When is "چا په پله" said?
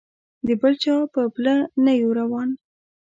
0.83-1.55